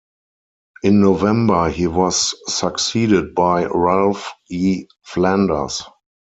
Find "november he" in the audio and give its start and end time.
0.99-1.85